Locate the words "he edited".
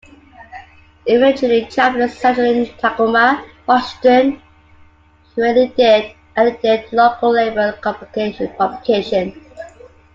5.53-6.89